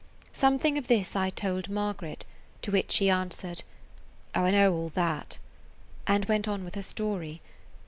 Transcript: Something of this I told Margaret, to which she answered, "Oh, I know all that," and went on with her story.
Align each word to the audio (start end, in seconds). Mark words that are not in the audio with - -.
Something 0.33 0.79
of 0.79 0.87
this 0.87 1.15
I 1.15 1.29
told 1.29 1.69
Margaret, 1.69 2.25
to 2.63 2.71
which 2.71 2.91
she 2.91 3.07
answered, 3.11 3.61
"Oh, 4.33 4.45
I 4.45 4.49
know 4.49 4.73
all 4.73 4.89
that," 4.95 5.37
and 6.07 6.25
went 6.25 6.47
on 6.47 6.63
with 6.63 6.73
her 6.73 6.81
story. 6.81 7.39